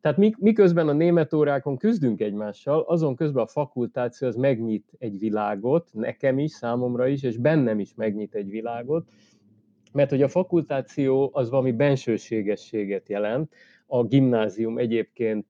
Tehát 0.00 0.38
miközben 0.38 0.88
a 0.88 0.92
német 0.92 1.32
órákon 1.32 1.76
küzdünk 1.76 2.20
egymással, 2.20 2.80
azon 2.80 3.16
közben 3.16 3.42
a 3.42 3.46
fakultáció 3.46 4.28
az 4.28 4.36
megnyit 4.36 4.92
egy 4.98 5.18
világot, 5.18 5.88
nekem 5.92 6.38
is, 6.38 6.50
számomra 6.50 7.06
is, 7.06 7.22
és 7.22 7.36
bennem 7.36 7.80
is 7.80 7.94
megnyit 7.94 8.34
egy 8.34 8.50
világot, 8.50 9.08
mert 9.92 10.10
hogy 10.10 10.22
a 10.22 10.28
fakultáció 10.28 11.30
az 11.32 11.50
valami 11.50 11.72
bensőségességet 11.72 13.08
jelent, 13.08 13.52
a 13.86 14.04
gimnázium 14.04 14.78
egyébként 14.78 15.46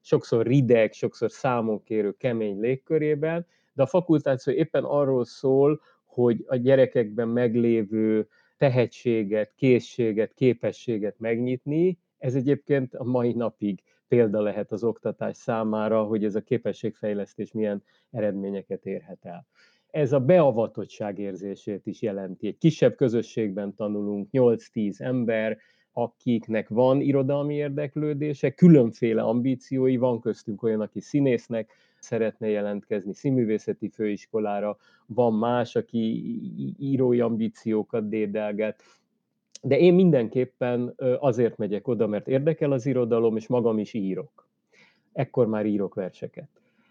sokszor 0.00 0.46
rideg, 0.46 0.92
sokszor 0.92 1.30
számonkérő, 1.30 2.12
kemény 2.12 2.60
légkörében, 2.60 3.46
de 3.72 3.82
a 3.82 3.86
fakultáció 3.86 4.52
éppen 4.52 4.84
arról 4.84 5.24
szól, 5.24 5.80
hogy 6.10 6.44
a 6.46 6.56
gyerekekben 6.56 7.28
meglévő 7.28 8.28
tehetséget, 8.56 9.52
készséget, 9.56 10.34
képességet 10.34 11.18
megnyitni. 11.18 11.98
Ez 12.18 12.34
egyébként 12.34 12.94
a 12.94 13.04
mai 13.04 13.32
napig 13.32 13.82
példa 14.08 14.40
lehet 14.40 14.72
az 14.72 14.84
oktatás 14.84 15.36
számára, 15.36 16.02
hogy 16.02 16.24
ez 16.24 16.34
a 16.34 16.40
képességfejlesztés 16.40 17.52
milyen 17.52 17.82
eredményeket 18.10 18.86
érhet 18.86 19.24
el. 19.24 19.46
Ez 19.90 20.12
a 20.12 20.20
beavatottság 20.20 21.18
érzését 21.18 21.86
is 21.86 22.02
jelenti. 22.02 22.46
Egy 22.46 22.58
kisebb 22.58 22.94
közösségben 22.94 23.74
tanulunk, 23.74 24.28
8-10 24.32 25.00
ember, 25.00 25.58
akiknek 25.92 26.68
van 26.68 27.00
irodalmi 27.00 27.54
érdeklődése, 27.54 28.50
különféle 28.50 29.22
ambíciói, 29.22 29.96
van 29.96 30.20
köztünk 30.20 30.62
olyan, 30.62 30.80
aki 30.80 31.00
színésznek 31.00 31.72
szeretne 32.02 32.48
jelentkezni 32.48 33.14
színművészeti 33.14 33.88
főiskolára, 33.88 34.76
van 35.06 35.34
más, 35.34 35.76
aki 35.76 36.22
írói 36.78 37.20
ambíciókat 37.20 38.08
dédelget, 38.08 38.82
de 39.62 39.78
én 39.78 39.94
mindenképpen 39.94 40.94
azért 41.18 41.56
megyek 41.56 41.88
oda, 41.88 42.06
mert 42.06 42.28
érdekel 42.28 42.72
az 42.72 42.86
irodalom, 42.86 43.36
és 43.36 43.46
magam 43.46 43.78
is 43.78 43.94
írok. 43.94 44.48
Ekkor 45.12 45.46
már 45.46 45.66
írok 45.66 45.94
verseket. 45.94 46.48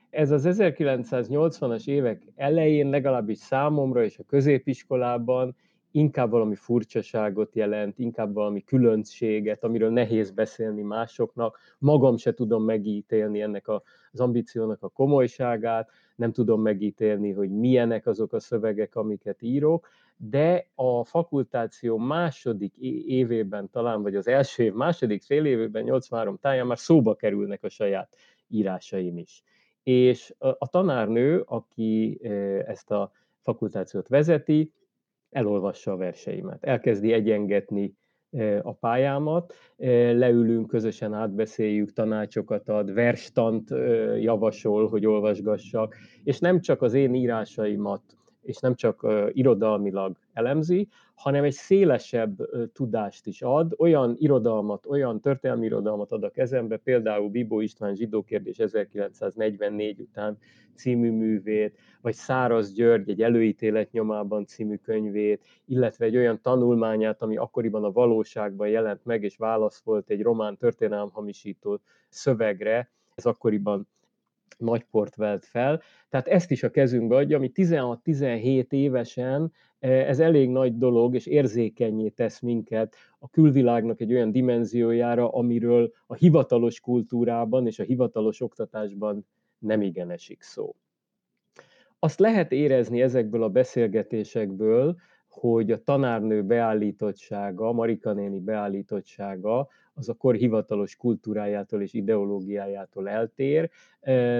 Ez 0.09 0.31
az 0.31 0.45
1980-as 0.49 1.87
évek 1.87 2.23
elején 2.35 2.89
legalábbis 2.89 3.37
számomra 3.37 4.03
és 4.03 4.17
a 4.17 4.23
középiskolában 4.23 5.55
inkább 5.91 6.29
valami 6.29 6.55
furcsaságot 6.55 7.55
jelent, 7.55 7.99
inkább 7.99 8.33
valami 8.33 8.63
különbséget, 8.63 9.63
amiről 9.63 9.89
nehéz 9.89 10.31
beszélni 10.31 10.81
másoknak. 10.81 11.57
Magam 11.77 12.17
se 12.17 12.33
tudom 12.33 12.63
megítélni 12.63 13.41
ennek 13.41 13.67
a, 13.67 13.83
az 14.11 14.19
ambíciónak 14.19 14.83
a 14.83 14.89
komolyságát, 14.89 15.89
nem 16.15 16.31
tudom 16.31 16.61
megítélni, 16.61 17.31
hogy 17.31 17.49
milyenek 17.49 18.07
azok 18.07 18.33
a 18.33 18.39
szövegek, 18.39 18.95
amiket 18.95 19.41
írok, 19.41 19.87
de 20.17 20.67
a 20.75 21.03
fakultáció 21.03 21.97
második 21.97 22.77
évében 23.07 23.69
talán, 23.69 24.01
vagy 24.01 24.15
az 24.15 24.27
első 24.27 24.63
év 24.63 24.73
második 24.73 25.21
fél 25.21 25.45
évében, 25.45 25.83
83 25.83 26.37
táján 26.37 26.67
már 26.67 26.77
szóba 26.77 27.15
kerülnek 27.15 27.63
a 27.63 27.69
saját 27.69 28.15
írásaim 28.47 29.17
is. 29.17 29.43
És 29.83 30.33
a 30.37 30.67
tanárnő, 30.67 31.43
aki 31.45 32.19
ezt 32.65 32.91
a 32.91 33.11
fakultációt 33.41 34.07
vezeti, 34.07 34.71
elolvassa 35.29 35.91
a 35.91 35.97
verseimet, 35.97 36.63
elkezdi 36.63 37.11
egyengetni 37.13 37.93
a 38.61 38.73
pályámat, 38.73 39.53
leülünk, 40.13 40.67
közösen 40.67 41.13
átbeszéljük, 41.13 41.93
tanácsokat 41.93 42.69
ad, 42.69 42.93
verstant 42.93 43.69
javasol, 44.19 44.87
hogy 44.87 45.05
olvasgassak, 45.05 45.95
és 46.23 46.39
nem 46.39 46.59
csak 46.59 46.81
az 46.81 46.93
én 46.93 47.13
írásaimat 47.13 48.01
és 48.41 48.57
nem 48.57 48.75
csak 48.75 49.07
irodalmilag 49.31 50.17
elemzi, 50.33 50.87
hanem 51.15 51.43
egy 51.43 51.53
szélesebb 51.53 52.49
tudást 52.73 53.27
is 53.27 53.41
ad, 53.41 53.73
olyan 53.77 54.15
irodalmat, 54.17 54.85
olyan 54.85 55.21
történelmi 55.21 55.65
irodalmat 55.65 56.11
ad 56.11 56.23
a 56.23 56.29
kezembe, 56.29 56.77
például 56.77 57.29
Bibó 57.29 57.59
István 57.59 57.95
zsidó 57.95 58.23
kérdés 58.23 58.57
1944 58.57 59.99
után 59.99 60.37
című 60.75 61.11
művét, 61.11 61.77
vagy 62.01 62.13
Száraz 62.13 62.73
György 62.73 63.09
egy 63.09 63.21
előítélet 63.21 63.91
nyomában 63.91 64.45
című 64.45 64.75
könyvét, 64.75 65.45
illetve 65.65 66.05
egy 66.05 66.15
olyan 66.15 66.41
tanulmányát, 66.41 67.21
ami 67.21 67.37
akkoriban 67.37 67.83
a 67.83 67.91
valóságban 67.91 68.67
jelent 68.67 69.05
meg, 69.05 69.23
és 69.23 69.37
válasz 69.37 69.81
volt 69.83 70.09
egy 70.09 70.21
román 70.21 70.57
történelemhamisító 70.57 71.79
szövegre, 72.09 72.91
ez 73.15 73.25
akkoriban 73.25 73.87
nagy 74.59 74.85
port 74.91 75.15
fel. 75.45 75.81
Tehát 76.09 76.27
ezt 76.27 76.51
is 76.51 76.63
a 76.63 76.71
kezünkbe 76.71 77.15
adja, 77.15 77.37
ami 77.37 77.51
16-17 77.53 78.71
évesen 78.71 79.51
eh, 79.79 80.07
ez 80.07 80.19
elég 80.19 80.49
nagy 80.49 80.77
dolog, 80.77 81.15
és 81.15 81.25
érzékenyé 81.25 82.09
tesz 82.09 82.39
minket 82.39 82.95
a 83.19 83.29
külvilágnak 83.29 84.01
egy 84.01 84.13
olyan 84.13 84.31
dimenziójára, 84.31 85.29
amiről 85.29 85.91
a 86.07 86.13
hivatalos 86.13 86.79
kultúrában 86.79 87.67
és 87.67 87.79
a 87.79 87.83
hivatalos 87.83 88.41
oktatásban 88.41 89.25
nem 89.59 89.81
igen 89.81 90.11
esik 90.11 90.41
szó. 90.41 90.75
Azt 91.99 92.19
lehet 92.19 92.51
érezni 92.51 93.01
ezekből 93.01 93.43
a 93.43 93.49
beszélgetésekből, 93.49 94.95
hogy 95.29 95.71
a 95.71 95.83
tanárnő 95.83 96.43
beállítottsága, 96.43 97.71
Marika 97.71 98.13
néni 98.13 98.39
beállítottsága 98.39 99.67
az 99.99 100.09
a 100.09 100.13
kor 100.13 100.35
hivatalos 100.35 100.95
kultúrájától 100.95 101.81
és 101.81 101.93
ideológiájától 101.93 103.09
eltér. 103.09 103.69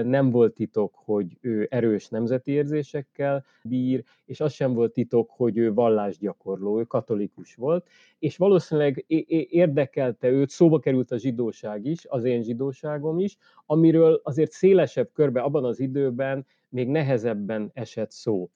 Nem 0.04 0.30
volt 0.30 0.54
titok, 0.54 0.94
hogy 0.94 1.38
ő 1.40 1.66
erős 1.70 2.08
nemzeti 2.08 2.50
érzésekkel 2.50 3.44
bír, 3.62 4.04
és 4.24 4.40
az 4.40 4.52
sem 4.52 4.72
volt 4.72 4.92
titok, 4.92 5.30
hogy 5.30 5.56
ő 5.56 5.72
vallásgyakorló, 5.72 6.78
ő 6.78 6.84
katolikus 6.84 7.54
volt, 7.54 7.86
és 8.18 8.36
valószínűleg 8.36 9.04
érdekelte 9.50 10.28
őt, 10.28 10.48
szóba 10.48 10.78
került 10.78 11.10
a 11.10 11.18
zsidóság 11.18 11.84
is, 11.84 12.06
az 12.08 12.24
én 12.24 12.42
zsidóságom 12.42 13.18
is, 13.18 13.36
amiről 13.66 14.20
azért 14.22 14.50
szélesebb 14.50 15.10
körbe 15.12 15.40
abban 15.40 15.64
az 15.64 15.80
időben 15.80 16.46
még 16.68 16.88
nehezebben 16.88 17.70
esett 17.74 18.10
szó. 18.10 18.50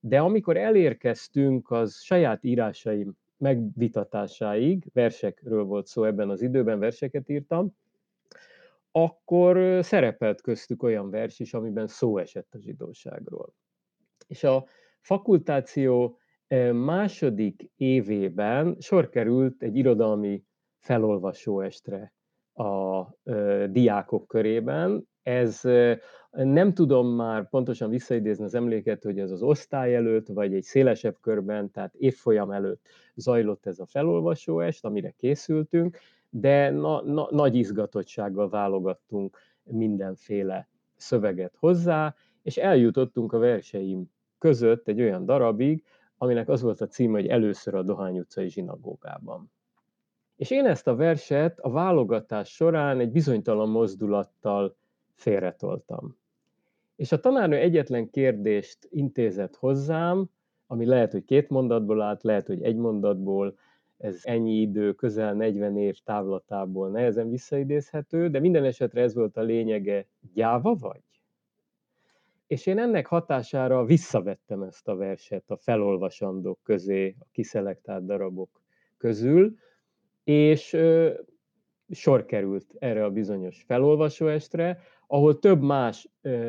De 0.00 0.18
amikor 0.18 0.56
elérkeztünk 0.56 1.70
az 1.70 2.00
saját 2.00 2.44
írásaim 2.44 3.16
megvitatásáig, 3.38 4.90
versekről 4.92 5.64
volt 5.64 5.86
szó 5.86 6.04
ebben 6.04 6.30
az 6.30 6.42
időben, 6.42 6.78
verseket 6.78 7.28
írtam, 7.28 7.76
akkor 8.90 9.84
szerepelt 9.84 10.40
köztük 10.40 10.82
olyan 10.82 11.10
vers 11.10 11.38
is, 11.38 11.54
amiben 11.54 11.86
szó 11.86 12.18
esett 12.18 12.54
a 12.54 12.58
zsidóságról. 12.58 13.54
És 14.26 14.44
a 14.44 14.66
fakultáció 15.00 16.18
második 16.72 17.70
évében 17.76 18.76
sor 18.80 19.08
került 19.08 19.62
egy 19.62 19.76
irodalmi 19.76 20.44
felolvasó 20.78 21.60
estre 21.60 22.14
a 22.54 23.06
diákok 23.70 24.26
körében. 24.26 25.08
Ez 25.28 25.60
nem 26.30 26.74
tudom 26.74 27.08
már 27.08 27.48
pontosan 27.48 27.90
visszaidézni 27.90 28.44
az 28.44 28.54
emléket, 28.54 29.02
hogy 29.02 29.18
ez 29.18 29.30
az 29.30 29.42
osztály 29.42 29.94
előtt, 29.94 30.28
vagy 30.28 30.54
egy 30.54 30.62
szélesebb 30.62 31.16
körben, 31.20 31.70
tehát 31.70 31.94
évfolyam 31.94 32.50
előtt 32.50 32.86
zajlott 33.14 33.66
ez 33.66 33.78
a 33.78 33.86
felolvasó 33.86 34.60
est, 34.60 34.84
amire 34.84 35.14
készültünk, 35.16 35.98
de 36.30 36.70
na, 36.70 37.02
na, 37.02 37.28
nagy 37.30 37.54
izgatottsággal 37.54 38.48
válogattunk 38.48 39.38
mindenféle 39.62 40.68
szöveget 40.96 41.56
hozzá, 41.58 42.14
és 42.42 42.56
eljutottunk 42.56 43.32
a 43.32 43.38
verseim 43.38 44.10
között 44.38 44.88
egy 44.88 45.00
olyan 45.00 45.24
darabig, 45.24 45.84
aminek 46.18 46.48
az 46.48 46.62
volt 46.62 46.80
a 46.80 46.86
címe, 46.86 47.20
hogy 47.20 47.26
először 47.26 47.74
a 47.74 47.82
Dohány 47.82 48.18
utcai 48.18 48.48
zsinagógában. 48.48 49.50
És 50.36 50.50
én 50.50 50.66
ezt 50.66 50.86
a 50.86 50.94
verset 50.94 51.58
a 51.60 51.70
válogatás 51.70 52.48
során 52.48 53.00
egy 53.00 53.10
bizonytalan 53.10 53.68
mozdulattal 53.68 54.76
félretoltam. 55.18 56.16
És 56.96 57.12
a 57.12 57.20
tanárnő 57.20 57.56
egyetlen 57.56 58.10
kérdést 58.10 58.78
intézett 58.90 59.56
hozzám, 59.56 60.30
ami 60.66 60.86
lehet, 60.86 61.12
hogy 61.12 61.24
két 61.24 61.48
mondatból 61.48 62.02
állt, 62.02 62.22
lehet, 62.22 62.46
hogy 62.46 62.62
egy 62.62 62.76
mondatból, 62.76 63.58
ez 63.98 64.20
ennyi 64.22 64.60
idő, 64.60 64.92
közel 64.92 65.34
40 65.34 65.76
év 65.76 65.98
távlatából 66.04 66.90
nehezen 66.90 67.28
visszaidézhető, 67.28 68.28
de 68.28 68.40
minden 68.40 68.64
esetre 68.64 69.02
ez 69.02 69.14
volt 69.14 69.36
a 69.36 69.42
lényege, 69.42 70.06
gyáva 70.34 70.74
vagy? 70.74 71.02
És 72.46 72.66
én 72.66 72.78
ennek 72.78 73.06
hatására 73.06 73.84
visszavettem 73.84 74.62
ezt 74.62 74.88
a 74.88 74.96
verset 74.96 75.50
a 75.50 75.56
felolvasandók 75.56 76.58
közé, 76.62 77.16
a 77.18 77.26
kiszelektált 77.32 78.04
darabok 78.04 78.60
közül, 78.96 79.56
és 80.24 80.72
ö, 80.72 81.12
sor 81.90 82.24
került 82.24 82.74
erre 82.78 83.04
a 83.04 83.10
bizonyos 83.10 83.62
felolvasóestre, 83.66 84.78
ahol 85.10 85.38
több 85.38 85.62
más 85.62 86.08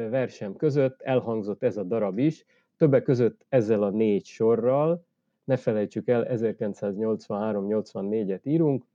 versem 0.10 0.56
között 0.56 1.02
elhangzott 1.02 1.64
ez 1.64 1.78
a 1.78 1.84
darab 1.84 2.18
is, 2.18 2.46
többek 2.78 3.04
között 3.04 3.46
ezzel 3.50 3.84
a 3.84 3.90
négy 3.90 4.26
sorral, 4.26 5.06
ne 5.44 5.58
felejtsük 5.58 6.08
el, 6.08 6.28
1983-84-et 6.30 8.42
írunk, 8.44 8.88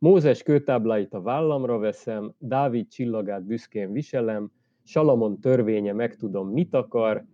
Mózes 0.00 0.42
kőtábláit 0.42 1.14
a 1.14 1.20
vállamra 1.20 1.78
veszem, 1.78 2.34
Dávid 2.38 2.88
csillagát 2.88 3.44
büszkén 3.44 3.92
viselem, 3.92 4.50
Salamon 4.82 5.40
törvénye 5.40 5.92
megtudom, 5.92 6.48
mit 6.48 6.74
akar, 6.74 7.24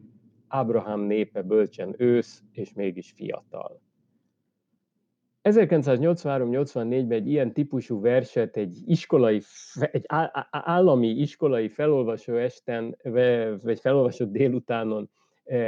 Ábrahám 0.48 1.00
népe 1.00 1.42
bölcsen 1.42 1.94
ősz, 1.96 2.42
és 2.52 2.72
mégis 2.72 3.10
fiatal. 3.10 3.80
1983-84-ben 5.44 7.10
egy 7.10 7.28
ilyen 7.28 7.52
típusú 7.52 8.00
verset 8.00 8.56
egy 8.56 8.78
iskolai, 8.86 9.42
egy 9.74 10.04
állami 10.50 11.08
iskolai 11.08 11.68
felolvasó 11.68 12.36
esten, 12.36 12.96
vagy 13.62 13.80
felolvasott 13.80 14.32
délutánon 14.32 15.10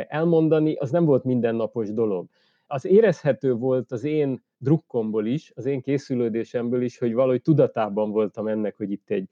elmondani, 0.09 0.75
az 0.75 0.91
nem 0.91 1.05
volt 1.05 1.25
mindennapos 1.25 1.93
dolog. 1.93 2.27
Az 2.67 2.85
érezhető 2.85 3.55
volt 3.55 3.93
az 3.93 4.05
én 4.05 4.43
drukkomból 4.59 5.27
is, 5.27 5.53
az 5.55 5.67
én 5.67 5.81
készülődésemből 5.81 6.83
is, 6.83 6.99
hogy 6.99 7.15
valahogy 7.15 7.43
tudatában 7.43 8.11
voltam 8.11 8.47
ennek, 8.47 8.77
hogy 8.77 8.91
itt 8.91 9.11
egy 9.11 9.29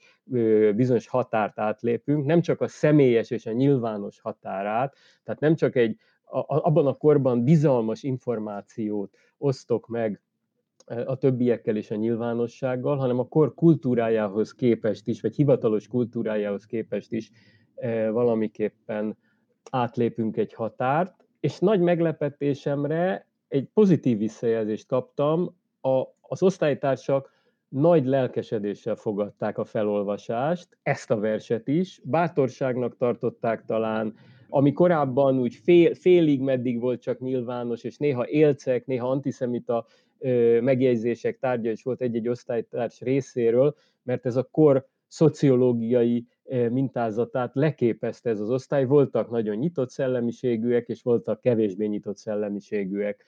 bizonyos 0.77 1.09
határt 1.09 1.59
átlépünk, 1.59 2.25
nem 2.25 2.41
csak 2.41 2.61
a 2.61 2.69
személyes 2.69 3.31
és 3.31 3.47
a 3.47 3.53
nyilvános 3.53 4.21
határát, 4.21 4.97
tehát 5.23 5.41
nem 5.41 5.55
csak 5.55 5.77
egy 5.77 5.97
abban 6.47 6.87
a 6.87 6.95
korban 6.95 7.45
bizalmas 7.45 8.03
információt 8.03 9.17
osztok 9.39 9.89
meg 9.89 10.21
a 10.85 11.17
többiekkel 11.17 11.77
és 11.77 11.91
a 11.91 11.95
nyilvánossággal, 11.95 12.97
hanem 12.97 13.19
a 13.19 13.29
kor 13.29 13.55
kultúrájához 13.55 14.55
képest 14.55 15.09
is, 15.09 15.21
vagy 15.21 15.35
hivatalos 15.35 15.89
kultúrájához 15.89 16.67
képest 16.67 17.13
is 17.13 17.31
valamiképpen 18.11 19.17
átlépünk 19.71 20.37
egy 20.37 20.53
határt, 20.53 21.25
és 21.41 21.59
nagy 21.59 21.81
meglepetésemre 21.81 23.27
egy 23.49 23.69
pozitív 23.75 24.19
visszajelzést 24.19 24.87
kaptam, 24.87 25.57
a, 25.81 26.03
az 26.21 26.43
osztálytársak 26.43 27.33
nagy 27.69 28.07
lelkesedéssel 28.07 28.95
fogadták 28.95 29.59
a 29.59 29.65
felolvasást, 29.65 30.79
ezt 30.83 31.11
a 31.11 31.19
verset 31.19 31.69
is, 31.69 32.01
bátorságnak 32.05 32.97
tartották 32.97 33.65
talán, 33.65 34.15
ami 34.55 34.73
korábban 34.73 35.39
úgy 35.39 35.55
fél, 35.55 35.95
félig 35.95 36.41
meddig 36.41 36.81
volt 36.81 37.01
csak 37.01 37.19
nyilvános, 37.19 37.85
és 37.85 37.97
néha 37.97 38.29
élcek, 38.29 38.87
néha 38.87 39.09
antiszemita 39.11 39.87
megjegyzések 40.61 41.39
tárgya 41.39 41.71
is 41.71 41.83
volt 41.83 42.01
egy-egy 42.01 42.29
osztálytárs 42.29 43.01
részéről, 43.01 43.75
mert 44.03 44.27
ez 44.27 44.37
a 44.37 44.49
kor 44.51 44.87
szociológiai 45.07 46.27
mintázatát 46.71 47.55
leképezte 47.55 48.31
ez 48.31 48.41
az 48.41 48.51
osztály. 48.51 48.85
Voltak 48.85 49.31
nagyon 49.31 49.57
nyitott 49.57 49.91
szellemiségűek, 49.91 50.89
és 50.89 51.03
voltak 51.03 51.41
kevésbé 51.41 51.87
nyitott 51.87 52.17
szellemiségűek, 52.17 53.25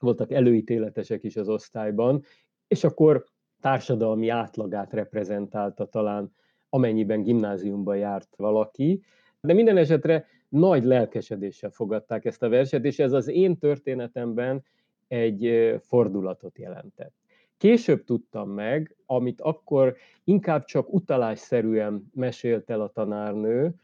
voltak 0.00 0.32
előítéletesek 0.32 1.24
is 1.24 1.36
az 1.36 1.48
osztályban, 1.48 2.22
és 2.68 2.84
akkor 2.84 3.24
társadalmi 3.60 4.28
átlagát 4.28 4.92
reprezentálta 4.92 5.84
talán, 5.84 6.32
amennyiben 6.68 7.22
gimnáziumba 7.22 7.94
járt 7.94 8.36
valaki. 8.36 9.02
De 9.40 9.52
minden 9.52 9.76
esetre 9.76 10.26
nagy 10.50 10.84
lelkesedéssel 10.84 11.70
fogadták 11.70 12.24
ezt 12.24 12.42
a 12.42 12.48
verset, 12.48 12.84
és 12.84 12.98
ez 12.98 13.12
az 13.12 13.28
én 13.28 13.58
történetemben 13.58 14.64
egy 15.08 15.74
fordulatot 15.82 16.58
jelentett. 16.58 17.14
Később 17.56 18.04
tudtam 18.04 18.50
meg, 18.50 18.96
amit 19.06 19.40
akkor 19.40 19.96
inkább 20.24 20.64
csak 20.64 20.92
utalásszerűen 20.92 22.10
mesélt 22.14 22.70
el 22.70 22.80
a 22.80 22.88
tanárnő, 22.88 23.74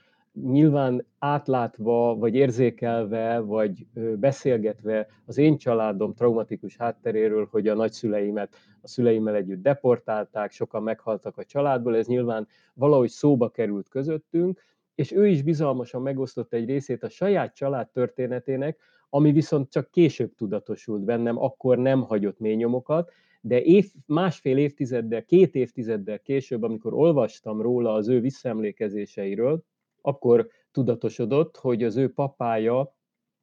nyilván 0.42 1.06
átlátva, 1.18 2.16
vagy 2.16 2.34
érzékelve, 2.34 3.38
vagy 3.38 3.86
beszélgetve 4.18 5.06
az 5.24 5.38
én 5.38 5.56
családom 5.56 6.14
traumatikus 6.14 6.76
hátteréről, 6.76 7.48
hogy 7.50 7.68
a 7.68 7.74
nagyszüleimet 7.74 8.54
a 8.80 8.88
szüleimmel 8.88 9.34
együtt 9.34 9.62
deportálták, 9.62 10.50
sokan 10.50 10.82
meghaltak 10.82 11.38
a 11.38 11.44
családból, 11.44 11.96
ez 11.96 12.06
nyilván 12.06 12.48
valahogy 12.74 13.08
szóba 13.08 13.48
került 13.48 13.88
közöttünk, 13.88 14.60
és 14.96 15.12
ő 15.12 15.26
is 15.26 15.42
bizalmasan 15.42 16.02
megosztotta 16.02 16.56
egy 16.56 16.66
részét 16.66 17.02
a 17.02 17.08
saját 17.08 17.54
család 17.54 17.90
történetének, 17.90 18.78
ami 19.10 19.32
viszont 19.32 19.70
csak 19.70 19.90
később 19.90 20.34
tudatosult 20.34 21.04
bennem, 21.04 21.38
akkor 21.38 21.78
nem 21.78 22.02
hagyott 22.02 22.38
mély 22.38 22.54
nyomokat, 22.54 23.12
de 23.40 23.62
év, 23.62 23.92
másfél 24.06 24.56
évtizeddel, 24.56 25.24
két 25.24 25.54
évtizeddel 25.54 26.18
később, 26.18 26.62
amikor 26.62 26.94
olvastam 26.94 27.62
róla 27.62 27.92
az 27.92 28.08
ő 28.08 28.20
visszaemlékezéseiről, 28.20 29.62
akkor 30.00 30.48
tudatosodott, 30.72 31.56
hogy 31.56 31.82
az 31.82 31.96
ő 31.96 32.12
papája 32.12 32.94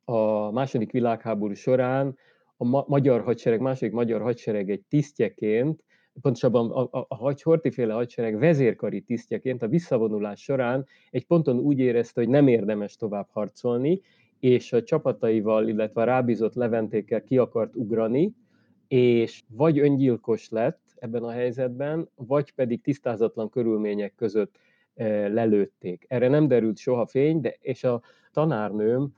a 0.05 0.51
második 0.51 0.91
világháború 0.91 1.53
során 1.53 2.17
a 2.57 2.65
ma- 2.65 2.85
magyar 2.87 3.21
hadsereg, 3.21 3.59
második 3.59 3.93
magyar 3.93 4.21
hadsereg 4.21 4.69
egy 4.69 4.83
tisztjeként, 4.89 5.83
pontosabban 6.21 6.71
a, 6.71 6.81
a, 6.81 7.05
a 7.07 7.31
hortiféle 7.43 7.93
hadsereg 7.93 8.39
vezérkari 8.39 9.01
tisztjeként 9.01 9.61
a 9.61 9.67
visszavonulás 9.67 10.41
során 10.41 10.85
egy 11.09 11.25
ponton 11.25 11.59
úgy 11.59 11.79
érezte, 11.79 12.21
hogy 12.21 12.29
nem 12.29 12.47
érdemes 12.47 12.95
tovább 12.95 13.27
harcolni, 13.31 14.01
és 14.39 14.73
a 14.73 14.83
csapataival, 14.83 15.67
illetve 15.67 16.01
a 16.01 16.05
rábízott 16.05 16.53
leventékkel 16.53 17.23
ki 17.23 17.37
akart 17.37 17.75
ugrani, 17.75 18.33
és 18.87 19.43
vagy 19.47 19.79
öngyilkos 19.79 20.49
lett 20.49 20.81
ebben 20.95 21.23
a 21.23 21.31
helyzetben, 21.31 22.09
vagy 22.15 22.51
pedig 22.51 22.81
tisztázatlan 22.81 23.49
körülmények 23.49 24.15
között 24.15 24.59
eh, 24.93 25.29
lelőtték. 25.29 26.05
Erre 26.07 26.27
nem 26.27 26.47
derült 26.47 26.77
soha 26.77 27.05
fény, 27.05 27.41
de 27.41 27.55
és 27.59 27.83
a 27.83 28.01
tanárnőm 28.31 29.13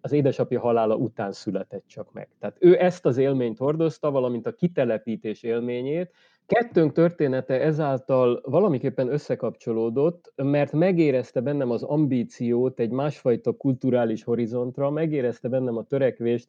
az 0.00 0.12
édesapja 0.12 0.60
halála 0.60 0.96
után 0.96 1.32
született 1.32 1.84
csak 1.86 2.12
meg. 2.12 2.28
Tehát 2.38 2.56
ő 2.60 2.80
ezt 2.80 3.06
az 3.06 3.16
élményt 3.16 3.58
hordozta, 3.58 4.10
valamint 4.10 4.46
a 4.46 4.54
kitelepítés 4.54 5.42
élményét, 5.42 6.10
Kettőnk 6.46 6.92
története 6.92 7.60
ezáltal 7.60 8.40
valamiképpen 8.44 9.08
összekapcsolódott, 9.08 10.32
mert 10.36 10.72
megérezte 10.72 11.40
bennem 11.40 11.70
az 11.70 11.82
ambíciót 11.82 12.80
egy 12.80 12.90
másfajta 12.90 13.52
kulturális 13.52 14.24
horizontra, 14.24 14.90
megérezte 14.90 15.48
bennem 15.48 15.76
a 15.76 15.84
törekvést 15.84 16.48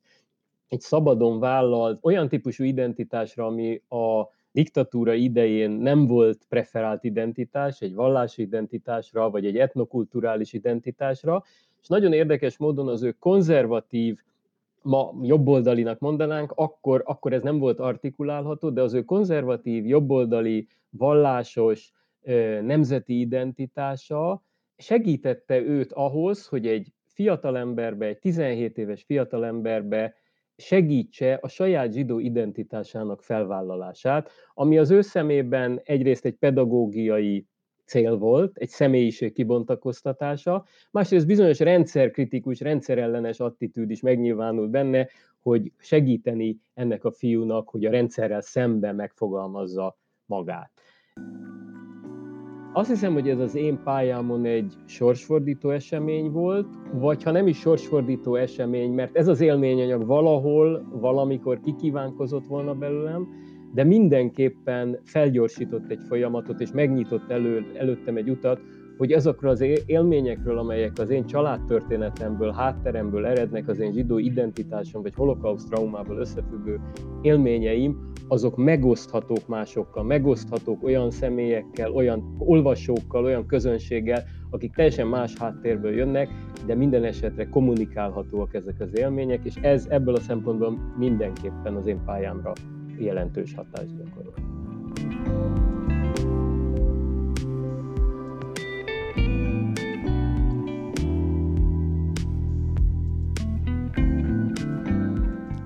egy 0.67 0.81
szabadon 0.81 1.39
vállalt 1.39 1.99
olyan 2.01 2.29
típusú 2.29 2.63
identitásra, 2.63 3.45
ami 3.45 3.81
a 3.89 4.23
diktatúra 4.51 5.13
idején 5.13 5.71
nem 5.71 6.07
volt 6.07 6.45
preferált 6.49 7.03
identitás, 7.03 7.81
egy 7.81 7.93
vallási 7.93 8.41
identitásra, 8.41 9.29
vagy 9.29 9.45
egy 9.45 9.57
etnokulturális 9.57 10.53
identitásra, 10.53 11.43
és 11.81 11.87
nagyon 11.87 12.13
érdekes 12.13 12.57
módon 12.57 12.87
az 12.87 13.03
ő 13.03 13.11
konzervatív 13.11 14.19
ma 14.81 15.13
jobboldalinak 15.21 15.99
mondanánk, 15.99 16.51
akkor, 16.55 17.03
akkor 17.05 17.33
ez 17.33 17.41
nem 17.41 17.59
volt 17.59 17.79
artikulálható, 17.79 18.69
de 18.69 18.81
az 18.81 18.93
ő 18.93 19.03
konzervatív, 19.03 19.85
jobboldali, 19.85 20.67
vallásos, 20.89 21.91
nemzeti 22.61 23.19
identitása 23.19 24.43
segítette 24.77 25.61
őt 25.61 25.93
ahhoz, 25.93 26.47
hogy 26.47 26.67
egy 26.67 26.93
fiatalemberbe, 27.05 28.05
egy 28.05 28.19
17 28.19 28.77
éves 28.77 29.03
fiatalemberbe 29.03 30.15
segítse 30.57 31.39
a 31.41 31.47
saját 31.47 31.93
zsidó 31.93 32.19
identitásának 32.19 33.23
felvállalását, 33.23 34.31
ami 34.53 34.77
az 34.77 34.91
ő 34.91 35.01
szemében 35.01 35.81
egyrészt 35.83 36.25
egy 36.25 36.35
pedagógiai 36.35 37.47
cél 37.87 38.17
volt, 38.17 38.57
egy 38.57 38.69
személyiség 38.69 39.33
kibontakoztatása, 39.33 40.65
másrészt 40.91 41.27
bizonyos 41.27 41.59
rendszerkritikus, 41.59 42.59
rendszerellenes 42.59 43.39
attitűd 43.39 43.89
is 43.89 44.01
megnyilvánult 44.01 44.69
benne, 44.69 45.07
hogy 45.39 45.71
segíteni 45.77 46.59
ennek 46.73 47.03
a 47.05 47.11
fiúnak, 47.11 47.69
hogy 47.69 47.85
a 47.85 47.91
rendszerrel 47.91 48.41
szemben 48.41 48.95
megfogalmazza 48.95 49.97
magát. 50.25 50.71
Azt 52.73 52.89
hiszem, 52.89 53.13
hogy 53.13 53.29
ez 53.29 53.39
az 53.39 53.55
én 53.55 53.79
pályámon 53.83 54.45
egy 54.45 54.73
sorsfordító 54.85 55.69
esemény 55.69 56.31
volt, 56.31 56.67
vagy 56.93 57.23
ha 57.23 57.31
nem 57.31 57.47
is 57.47 57.57
sorsfordító 57.57 58.35
esemény, 58.35 58.91
mert 58.91 59.15
ez 59.15 59.27
az 59.27 59.41
élményanyag 59.41 60.05
valahol, 60.05 60.87
valamikor 60.91 61.59
kikívánkozott 61.59 62.45
volna 62.45 62.73
belőlem, 62.73 63.27
de 63.73 63.83
mindenképpen 63.83 64.99
felgyorsított 65.03 65.91
egy 65.91 66.01
folyamatot, 66.07 66.59
és 66.59 66.71
megnyitott 66.71 67.29
elő, 67.29 67.65
előttem 67.77 68.17
egy 68.17 68.29
utat, 68.29 68.61
hogy 68.97 69.11
azokról 69.11 69.51
az 69.51 69.65
élményekről, 69.85 70.57
amelyek 70.57 70.91
az 70.99 71.09
én 71.09 71.25
családtörténetemből, 71.25 72.51
hátteremből 72.51 73.25
erednek, 73.25 73.67
az 73.67 73.79
én 73.79 73.93
zsidó 73.93 74.17
identitásom 74.17 75.01
vagy 75.01 75.13
holokauszt 75.15 75.69
traumából 75.69 76.17
összefüggő 76.17 76.79
élményeim, 77.21 77.97
azok 78.27 78.55
megoszthatók 78.55 79.47
másokkal, 79.47 80.03
megoszthatók 80.03 80.83
olyan 80.83 81.11
személyekkel, 81.11 81.91
olyan 81.91 82.35
olvasókkal, 82.39 83.23
olyan 83.23 83.45
közönséggel, 83.45 84.23
akik 84.49 84.73
teljesen 84.73 85.07
más 85.07 85.37
háttérből 85.37 85.95
jönnek, 85.95 86.29
de 86.65 86.75
minden 86.75 87.03
esetre 87.03 87.49
kommunikálhatóak 87.49 88.53
ezek 88.53 88.79
az 88.79 88.97
élmények, 88.97 89.39
és 89.43 89.55
ez 89.55 89.85
ebből 89.89 90.15
a 90.15 90.19
szempontból 90.19 90.77
mindenképpen 90.97 91.75
az 91.75 91.87
én 91.87 92.03
pályámra 92.05 92.53
jelentős 92.99 93.53
hatást 93.53 93.97
gyakorol. 93.97 94.33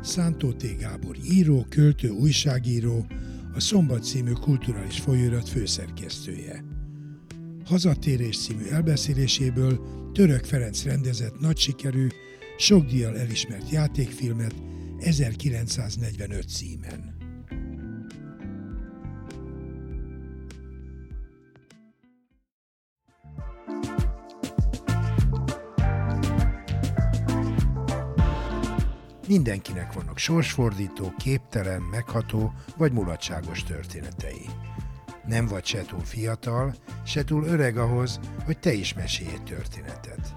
Szántó 0.01 0.51
T. 0.51 0.77
Gábor 0.79 1.15
író, 1.31 1.65
költő, 1.69 2.09
újságíró, 2.09 3.05
a 3.53 3.59
Szombat 3.59 4.03
című 4.03 4.31
kulturális 4.31 4.99
folyóirat 4.99 5.49
főszerkesztője. 5.49 6.63
Hazatérés 7.65 8.37
című 8.37 8.63
elbeszéléséből 8.71 9.79
Török 10.13 10.43
Ferenc 10.45 10.83
rendezett 10.83 11.39
nagy 11.39 11.57
sikerű, 11.57 12.07
sok 12.57 12.85
díjjal 12.85 13.17
elismert 13.17 13.69
játékfilmet 13.69 14.53
1945 14.99 16.43
címen. 16.47 17.20
Mindenkinek 29.31 29.93
vannak 29.93 30.17
sorsfordító, 30.17 31.13
képtelen, 31.17 31.81
megható 31.81 32.53
vagy 32.77 32.91
mulatságos 32.91 33.63
történetei. 33.63 34.49
Nem 35.25 35.47
vagy 35.47 35.65
se 35.65 35.81
túl 35.81 35.99
fiatal, 35.99 36.75
se 37.05 37.23
túl 37.23 37.43
öreg 37.43 37.77
ahhoz, 37.77 38.19
hogy 38.45 38.59
te 38.59 38.73
is 38.73 38.93
mesélj 38.93 39.29
egy 39.33 39.43
történetet. 39.43 40.35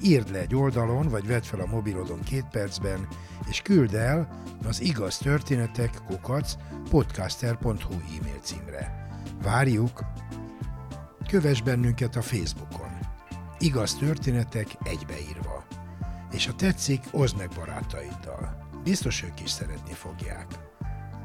Írd 0.00 0.30
le 0.30 0.38
egy 0.38 0.54
oldalon, 0.54 1.08
vagy 1.08 1.26
vedd 1.26 1.42
fel 1.42 1.60
a 1.60 1.66
mobilodon 1.66 2.22
két 2.22 2.44
percben, 2.50 3.08
és 3.48 3.60
küld 3.62 3.94
el 3.94 4.42
az 4.66 4.80
igaz 4.80 5.18
történetek 5.18 5.90
kukac 6.06 6.56
podcaster.hu 6.90 7.92
e-mail 7.92 8.40
címre. 8.42 9.08
Várjuk! 9.42 10.04
Kövess 11.28 11.62
bennünket 11.62 12.16
a 12.16 12.22
Facebookon. 12.22 12.98
Igaz 13.58 13.94
történetek 13.94 14.66
egybeírva 14.82 15.33
és 16.34 16.46
ha 16.46 16.54
tetszik, 16.54 17.04
oszd 17.10 17.36
meg 17.36 17.48
barátaiddal. 17.48 18.68
Biztos 18.84 19.22
ők 19.22 19.40
is 19.40 19.50
szeretni 19.50 19.92
fogják. 19.92 20.46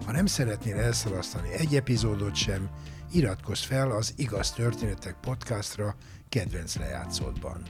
Ha 0.05 0.11
nem 0.11 0.25
szeretnél 0.25 0.75
elszalasztani 0.75 1.51
egy 1.51 1.75
epizódot 1.75 2.35
sem, 2.35 2.69
iratkozz 3.11 3.63
fel 3.63 3.91
az 3.91 4.13
Igaz 4.15 4.51
Történetek 4.51 5.15
podcastra 5.21 5.95
kedvenc 6.29 6.75
lejátszódban. 6.75 7.61